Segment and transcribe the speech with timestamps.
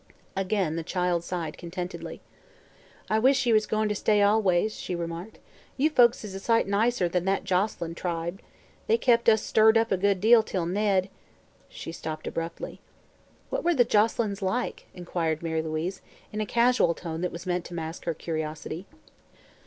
[0.35, 2.21] Again the child sighed contentedly.
[3.07, 5.37] "I wish ye was goin' ter stay always," she remarked.
[5.77, 8.41] "You folks is a sight nicer'n that Joselyn tribe.
[8.87, 11.07] They kep' us stirred up a good deal till Ned"
[11.69, 12.81] She stopped abruptly.
[13.51, 16.01] "What were the Joselyns like?" inquired Mary Louise,
[16.33, 18.87] in a casual tone that was meant to mask her curiosity.